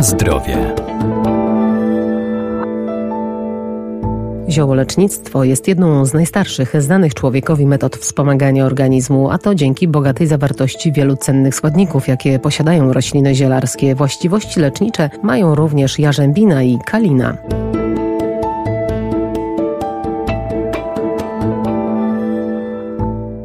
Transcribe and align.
Zdrowie. 0.00 0.74
Ziołolecznictwo 4.48 5.44
jest 5.44 5.68
jedną 5.68 6.04
z 6.04 6.14
najstarszych 6.14 6.82
znanych 6.82 7.14
człowiekowi 7.14 7.66
metod 7.66 7.96
wspomagania 7.96 8.66
organizmu, 8.66 9.30
a 9.30 9.38
to 9.38 9.54
dzięki 9.54 9.88
bogatej 9.88 10.26
zawartości 10.26 10.92
wielu 10.92 11.16
cennych 11.16 11.54
składników, 11.54 12.08
jakie 12.08 12.38
posiadają 12.38 12.92
rośliny 12.92 13.34
zielarskie. 13.34 13.94
Właściwości 13.94 14.60
lecznicze 14.60 15.10
mają 15.22 15.54
również 15.54 15.98
jarzębina 15.98 16.62
i 16.62 16.78
kalina. 16.86 17.36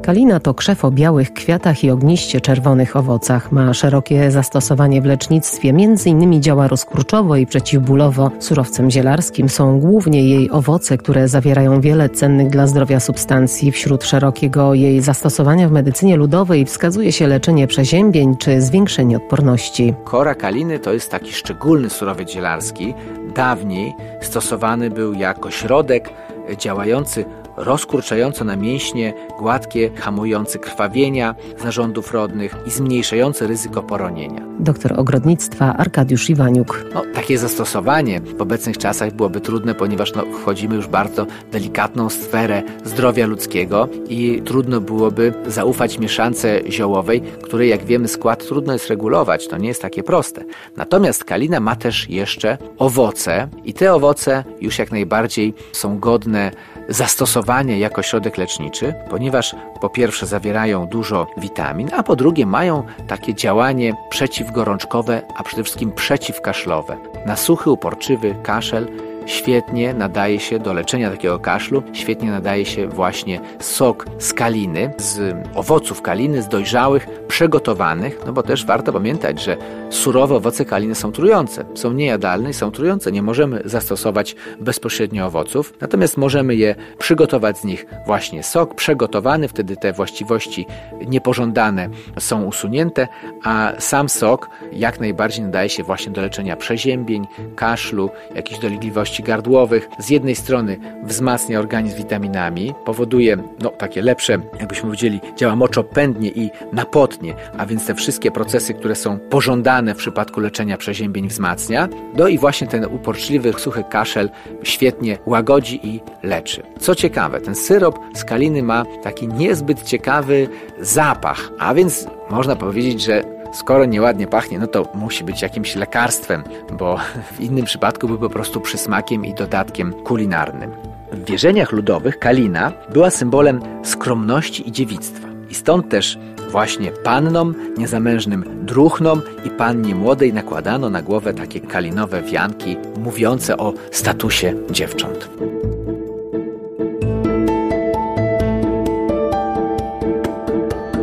Kalina 0.05 0.39
to 0.39 0.53
krzew 0.53 0.85
o 0.85 0.91
białych 0.91 1.33
kwiatach 1.33 1.83
i 1.83 1.91
ogniście 1.91 2.41
czerwonych 2.41 2.95
owocach. 2.95 3.51
Ma 3.51 3.73
szerokie 3.73 4.31
zastosowanie 4.31 5.01
w 5.01 5.05
lecznictwie, 5.05 5.73
między 5.73 6.09
innymi 6.09 6.41
działa 6.41 6.67
rozkurczowo 6.67 7.35
i 7.35 7.45
przeciwbólowo. 7.45 8.31
Surowcem 8.39 8.91
zielarskim 8.91 9.49
są 9.49 9.79
głównie 9.79 10.29
jej 10.29 10.51
owoce, 10.51 10.97
które 10.97 11.27
zawierają 11.27 11.81
wiele 11.81 12.09
cennych 12.09 12.49
dla 12.49 12.67
zdrowia 12.67 12.99
substancji. 12.99 13.71
Wśród 13.71 14.03
szerokiego 14.03 14.73
jej 14.73 15.01
zastosowania 15.01 15.69
w 15.69 15.71
medycynie 15.71 16.15
ludowej 16.17 16.65
wskazuje 16.65 17.11
się 17.11 17.27
leczenie 17.27 17.67
przeziębień 17.67 18.37
czy 18.37 18.61
zwiększenie 18.61 19.17
odporności. 19.17 19.93
Kora 20.03 20.35
kaliny 20.35 20.79
to 20.79 20.93
jest 20.93 21.11
taki 21.11 21.33
szczególny 21.33 21.89
surowiec 21.89 22.29
zielarski. 22.31 22.93
Dawniej 23.35 23.93
stosowany 24.21 24.89
był 24.89 25.13
jako 25.13 25.51
środek 25.51 26.09
działający 26.57 27.25
rozkurczająco 27.57 28.43
na 28.43 28.55
mięśnie, 28.55 29.13
gładkie, 29.39 29.91
hamujący 29.95 30.59
krwawienia 30.59 31.35
z 31.57 31.63
narządów 31.63 32.13
rodnych 32.13 32.55
i 32.67 32.71
zmniejszający 32.71 33.47
ryzyko 33.47 33.83
poronienia. 33.83 34.41
Doktor 34.59 34.99
ogrodnictwa 34.99 35.77
Arkadiusz 35.77 36.29
Iwaniuk. 36.29 36.85
No, 36.93 37.03
takie 37.13 37.37
zastosowanie 37.37 38.21
w 38.21 38.41
obecnych 38.41 38.77
czasach 38.77 39.13
byłoby 39.13 39.41
trudne, 39.41 39.75
ponieważ 39.75 40.13
no, 40.13 40.23
wchodzimy 40.25 40.75
już 40.75 40.87
w 40.87 40.89
bardzo 40.89 41.27
delikatną 41.51 42.09
sferę 42.09 42.63
zdrowia 42.83 43.27
ludzkiego 43.27 43.87
i 44.09 44.41
trudno 44.45 44.81
byłoby 44.81 45.33
zaufać 45.47 45.99
mieszance 45.99 46.61
ziołowej, 46.69 47.21
której 47.21 47.69
jak 47.69 47.85
wiemy 47.85 48.07
skład 48.07 48.47
trudno 48.47 48.73
jest 48.73 48.89
regulować, 48.89 49.47
to 49.47 49.57
nie 49.57 49.67
jest 49.67 49.81
takie 49.81 50.03
proste. 50.03 50.43
Natomiast 50.77 51.23
kalina 51.23 51.59
ma 51.59 51.75
też 51.75 52.09
jeszcze 52.09 52.57
owoce 52.77 53.47
i 53.63 53.73
te 53.73 53.93
owoce 53.93 54.43
już 54.61 54.79
jak 54.79 54.91
najbardziej 54.91 55.53
są 55.71 55.99
godne 55.99 56.51
zastosowanie 56.89 57.79
jako 57.79 58.03
środek 58.03 58.37
leczniczy, 58.37 58.93
ponieważ 59.09 59.55
po 59.81 59.89
pierwsze 59.89 60.25
zawierają 60.25 60.87
dużo 60.87 61.27
witamin, 61.37 61.89
a 61.93 62.03
po 62.03 62.15
drugie 62.15 62.45
mają 62.45 62.83
takie 63.07 63.35
działanie 63.35 63.93
przeciwgorączkowe, 64.09 65.21
a 65.35 65.43
przede 65.43 65.63
wszystkim 65.63 65.91
przeciwkaszlowe. 65.91 66.97
Na 67.25 67.35
suchy, 67.35 67.69
uporczywy 67.69 68.35
kaszel 68.43 68.87
świetnie 69.25 69.93
nadaje 69.93 70.39
się 70.39 70.59
do 70.59 70.73
leczenia 70.73 71.11
takiego 71.11 71.39
kaszlu, 71.39 71.83
świetnie 71.93 72.31
nadaje 72.31 72.65
się 72.65 72.87
właśnie 72.87 73.39
sok 73.59 74.05
z 74.19 74.33
kaliny, 74.33 74.93
z 74.97 75.35
owoców 75.55 76.01
kaliny, 76.01 76.41
z 76.41 76.47
dojrzałych, 76.47 77.07
przygotowanych, 77.27 78.19
no 78.25 78.33
bo 78.33 78.43
też 78.43 78.65
warto 78.65 78.93
pamiętać, 78.93 79.43
że 79.43 79.57
surowe 79.89 80.35
owoce 80.35 80.65
kaliny 80.65 80.95
są 80.95 81.11
trujące, 81.11 81.65
są 81.73 81.91
niejadalne 81.91 82.49
i 82.49 82.53
są 82.53 82.71
trujące. 82.71 83.11
Nie 83.11 83.21
możemy 83.21 83.61
zastosować 83.65 84.35
bezpośrednio 84.59 85.25
owoców, 85.25 85.73
natomiast 85.81 86.17
możemy 86.17 86.55
je 86.55 86.75
przygotować 86.97 87.57
z 87.57 87.63
nich 87.63 87.85
właśnie 88.05 88.43
sok 88.43 88.75
przygotowany, 88.75 89.47
wtedy 89.47 89.77
te 89.77 89.93
właściwości 89.93 90.65
niepożądane 91.07 91.89
są 92.19 92.43
usunięte, 92.43 93.07
a 93.43 93.71
sam 93.79 94.09
sok 94.09 94.49
jak 94.73 94.99
najbardziej 94.99 95.45
nadaje 95.45 95.69
się 95.69 95.83
właśnie 95.83 96.11
do 96.11 96.21
leczenia 96.21 96.55
przeziębień, 96.55 97.27
kaszlu, 97.55 98.09
jakichś 98.35 98.59
dolegliwości 98.59 99.14
gardłowych. 99.23 99.89
Z 99.99 100.09
jednej 100.09 100.35
strony 100.35 100.77
wzmacnia 101.03 101.59
organizm 101.59 101.97
witaminami, 101.97 102.73
powoduje 102.85 103.37
no, 103.61 103.69
takie 103.69 104.01
lepsze, 104.01 104.37
jakbyśmy 104.59 104.83
powiedzieli, 104.83 105.19
działa 105.37 105.55
moczopędnie 105.55 106.29
i 106.29 106.49
napotnie, 106.73 107.33
a 107.57 107.65
więc 107.65 107.85
te 107.85 107.95
wszystkie 107.95 108.31
procesy, 108.31 108.73
które 108.73 108.95
są 108.95 109.19
pożądane 109.19 109.93
w 109.93 109.97
przypadku 109.97 110.39
leczenia 110.39 110.77
przeziębień 110.77 111.27
wzmacnia. 111.27 111.89
No 112.17 112.27
i 112.27 112.37
właśnie 112.37 112.67
ten 112.67 112.85
uporczliwy, 112.85 113.53
suchy 113.57 113.83
kaszel 113.89 114.29
świetnie 114.63 115.17
łagodzi 115.25 115.79
i 115.87 116.01
leczy. 116.23 116.63
Co 116.79 116.95
ciekawe, 116.95 117.41
ten 117.41 117.55
syrop 117.55 117.99
z 118.13 118.23
kaliny 118.23 118.63
ma 118.63 118.85
taki 119.03 119.27
niezbyt 119.27 119.83
ciekawy 119.83 120.47
zapach, 120.79 121.51
a 121.59 121.73
więc 121.73 122.07
można 122.29 122.55
powiedzieć, 122.55 123.01
że 123.01 123.34
skoro 123.55 123.85
nieładnie 123.85 124.27
pachnie, 124.27 124.59
no 124.59 124.67
to 124.67 124.87
musi 124.93 125.23
być 125.23 125.41
jakimś 125.41 125.75
lekarstwem, 125.75 126.43
bo 126.77 126.97
w 127.33 127.39
innym 127.39 127.65
przypadku 127.65 128.07
był 128.07 128.17
po 128.17 128.29
prostu 128.29 128.61
przysmakiem 128.61 129.25
i 129.25 129.33
dodatkiem 129.33 129.93
kulinarnym. 129.93 130.71
W 131.11 131.25
wierzeniach 131.25 131.71
ludowych 131.71 132.19
kalina 132.19 132.71
była 132.93 133.09
symbolem 133.09 133.59
skromności 133.83 134.69
i 134.69 134.71
dziewictwa. 134.71 135.27
I 135.49 135.53
stąd 135.53 135.89
też 135.89 136.17
właśnie 136.51 136.91
pannom, 136.91 137.55
niezamężnym 137.77 138.65
druchnom 138.65 139.21
i 139.45 139.49
pannie 139.49 139.95
młodej 139.95 140.33
nakładano 140.33 140.89
na 140.89 141.01
głowę 141.01 141.33
takie 141.33 141.61
kalinowe 141.61 142.21
wianki 142.21 142.77
mówiące 142.97 143.57
o 143.57 143.73
statusie 143.91 144.53
dziewcząt. 144.71 145.29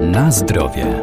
Na 0.00 0.30
zdrowie. 0.30 1.02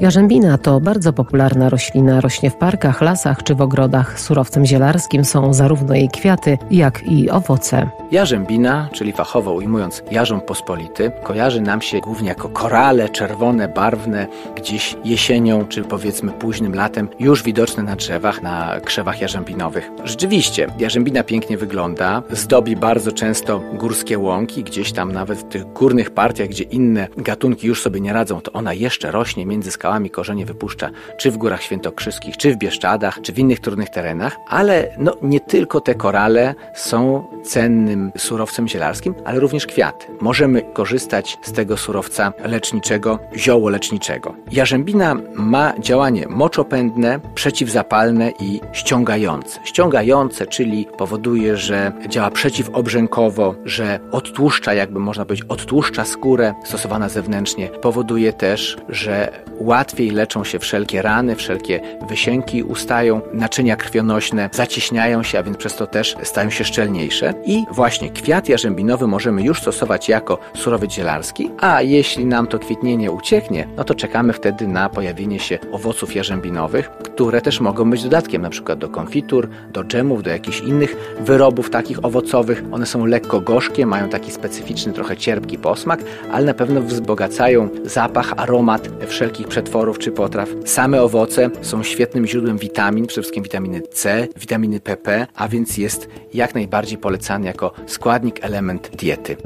Jarzębina 0.00 0.58
to 0.58 0.80
bardzo 0.80 1.12
popularna 1.12 1.68
roślina. 1.68 2.20
Rośnie 2.20 2.50
w 2.50 2.56
parkach, 2.56 3.00
lasach 3.00 3.42
czy 3.42 3.54
w 3.54 3.60
ogrodach. 3.60 4.20
Surowcem 4.20 4.66
zielarskim 4.66 5.24
są 5.24 5.54
zarówno 5.54 5.94
jej 5.94 6.08
kwiaty, 6.08 6.58
jak 6.70 7.02
i 7.02 7.30
owoce. 7.30 7.90
Jarzębina, 8.10 8.88
czyli 8.92 9.12
fachowo 9.12 9.52
ujmując 9.52 10.02
jarząb 10.10 10.44
pospolity, 10.44 11.12
kojarzy 11.22 11.60
nam 11.60 11.82
się 11.82 12.00
głównie 12.00 12.28
jako 12.28 12.48
korale 12.48 13.08
czerwone, 13.08 13.68
barwne, 13.68 14.26
gdzieś 14.56 14.96
jesienią 15.04 15.64
czy 15.64 15.82
powiedzmy 15.82 16.32
późnym 16.32 16.74
latem, 16.74 17.08
już 17.18 17.42
widoczne 17.42 17.82
na 17.82 17.96
drzewach, 17.96 18.42
na 18.42 18.80
krzewach 18.84 19.20
jarzębinowych. 19.20 19.90
Rzeczywiście, 20.04 20.66
jarzębina 20.78 21.22
pięknie 21.22 21.58
wygląda, 21.58 22.22
zdobi 22.30 22.76
bardzo 22.76 23.12
często 23.12 23.60
górskie 23.72 24.18
łąki, 24.18 24.64
gdzieś 24.64 24.92
tam 24.92 25.12
nawet 25.12 25.38
w 25.38 25.44
tych 25.44 25.72
górnych 25.72 26.10
partiach, 26.10 26.48
gdzie 26.48 26.64
inne 26.64 27.08
gatunki 27.16 27.66
już 27.66 27.82
sobie 27.82 28.00
nie 28.00 28.12
radzą, 28.12 28.40
to 28.40 28.52
ona 28.52 28.74
jeszcze 28.74 29.10
rośnie 29.10 29.46
między 29.46 29.70
skałami 29.70 29.89
skałami 29.90 30.10
korzenie 30.10 30.46
wypuszcza, 30.46 30.90
czy 31.16 31.30
w 31.30 31.36
Górach 31.36 31.62
Świętokrzyskich, 31.62 32.36
czy 32.36 32.54
w 32.54 32.56
Bieszczadach, 32.56 33.20
czy 33.22 33.32
w 33.32 33.38
innych 33.38 33.60
trudnych 33.60 33.88
terenach, 33.88 34.36
ale 34.48 34.88
no, 34.98 35.16
nie 35.22 35.40
tylko 35.40 35.80
te 35.80 35.94
korale 35.94 36.54
są 36.74 37.24
cennym 37.44 38.12
surowcem 38.18 38.68
zielarskim, 38.68 39.14
ale 39.24 39.40
również 39.40 39.66
kwiaty. 39.66 40.06
Możemy 40.20 40.62
korzystać 40.62 41.38
z 41.42 41.52
tego 41.52 41.76
surowca 41.76 42.32
leczniczego, 42.44 43.18
zioło 43.36 43.68
leczniczego. 43.68 44.34
Jarzębina 44.52 45.16
ma 45.34 45.72
działanie 45.78 46.26
moczopędne, 46.28 47.20
przeciwzapalne 47.34 48.32
i 48.40 48.60
ściągające. 48.72 49.60
Ściągające, 49.64 50.46
czyli 50.46 50.86
powoduje, 50.98 51.56
że 51.56 51.92
działa 52.08 52.30
przeciwobrzękowo, 52.30 53.54
że 53.64 54.00
odtłuszcza, 54.12 54.74
jakby 54.74 54.98
można 54.98 55.24
powiedzieć, 55.24 55.46
odtłuszcza 55.48 56.04
skórę 56.04 56.54
stosowana 56.64 57.08
zewnętrznie. 57.08 57.68
Powoduje 57.68 58.32
też, 58.32 58.76
że 58.88 59.32
łatwiej 59.80 60.10
leczą 60.10 60.44
się 60.44 60.58
wszelkie 60.58 61.02
rany, 61.02 61.36
wszelkie 61.36 61.80
wysięki 62.08 62.62
ustają, 62.62 63.20
naczynia 63.32 63.76
krwionośne 63.76 64.50
zacieśniają 64.52 65.22
się, 65.22 65.38
a 65.38 65.42
więc 65.42 65.56
przez 65.56 65.76
to 65.76 65.86
też 65.86 66.16
stają 66.22 66.50
się 66.50 66.64
szczelniejsze. 66.64 67.34
I 67.44 67.64
właśnie 67.70 68.10
kwiat 68.10 68.48
jarzębinowy 68.48 69.06
możemy 69.06 69.42
już 69.42 69.60
stosować 69.60 70.08
jako 70.08 70.38
surowiec 70.54 70.92
zielarski, 70.92 71.50
a 71.60 71.82
jeśli 71.82 72.24
nam 72.24 72.46
to 72.46 72.58
kwitnienie 72.58 73.10
ucieknie, 73.12 73.68
no 73.76 73.84
to 73.84 73.94
czekamy 73.94 74.32
wtedy 74.32 74.66
na 74.66 74.88
pojawienie 74.88 75.38
się 75.38 75.58
owoców 75.72 76.14
jarzębinowych, 76.14 76.90
które 76.90 77.40
też 77.40 77.60
mogą 77.60 77.90
być 77.90 78.02
dodatkiem 78.02 78.42
na 78.42 78.50
przykład 78.50 78.78
do 78.78 78.88
konfitur, 78.88 79.48
do 79.72 79.84
dżemów, 79.84 80.22
do 80.22 80.30
jakichś 80.30 80.60
innych 80.60 80.96
wyrobów 81.20 81.70
takich 81.70 82.04
owocowych. 82.04 82.62
One 82.72 82.86
są 82.86 83.06
lekko 83.06 83.40
gorzkie, 83.40 83.86
mają 83.86 84.08
taki 84.08 84.30
specyficzny, 84.32 84.92
trochę 84.92 85.16
cierpki 85.16 85.58
posmak, 85.58 86.00
ale 86.32 86.46
na 86.46 86.54
pewno 86.54 86.80
wzbogacają 86.80 87.68
zapach, 87.84 88.32
aromat 88.36 88.88
wszelkich 89.06 89.48
przetworów 89.48 89.69
przetworów 89.70 89.98
czy 89.98 90.12
potraw. 90.12 90.48
Same 90.64 91.02
owoce 91.02 91.50
są 91.62 91.82
świetnym 91.82 92.26
źródłem 92.26 92.58
witamin, 92.58 93.06
przede 93.06 93.22
wszystkim 93.22 93.42
witaminy 93.42 93.80
C, 93.80 94.28
witaminy 94.36 94.80
PP, 94.80 95.26
a 95.34 95.48
więc 95.48 95.78
jest 95.78 96.08
jak 96.34 96.54
najbardziej 96.54 96.98
polecany 96.98 97.46
jako 97.46 97.72
składnik, 97.86 98.44
element 98.44 98.90
diety. 98.96 99.36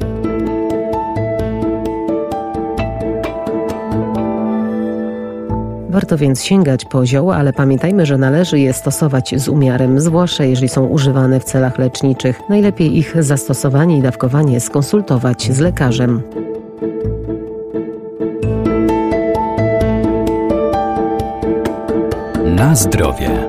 Warto 5.90 6.16
więc 6.16 6.44
sięgać 6.44 6.84
po 6.84 7.06
zioła, 7.06 7.36
ale 7.36 7.52
pamiętajmy, 7.52 8.06
że 8.06 8.18
należy 8.18 8.58
je 8.58 8.72
stosować 8.72 9.34
z 9.36 9.48
umiarem, 9.48 10.00
zwłaszcza 10.00 10.44
jeżeli 10.44 10.68
są 10.68 10.86
używane 10.86 11.40
w 11.40 11.44
celach 11.44 11.78
leczniczych. 11.78 12.40
Najlepiej 12.48 12.96
ich 12.98 13.22
zastosowanie 13.22 13.98
i 13.98 14.02
dawkowanie 14.02 14.60
skonsultować 14.60 15.52
z 15.52 15.58
lekarzem. 15.60 16.22
Na 22.54 22.74
zdrowie. 22.74 23.48